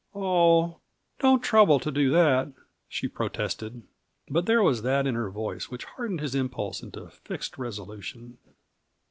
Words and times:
"Oh, 0.15 0.79
don't 1.19 1.41
trouble 1.43 1.79
to 1.79 1.91
do 1.91 2.09
that," 2.09 2.51
she 2.89 3.07
protested; 3.07 3.83
but 4.27 4.47
there 4.47 4.63
was 4.63 4.81
that 4.81 5.05
in 5.05 5.13
her 5.13 5.29
voice 5.29 5.69
which 5.69 5.85
hardened 5.85 6.21
his 6.21 6.33
impulse 6.33 6.81
into 6.81 7.07
fixed 7.09 7.59
resolution. 7.59 8.39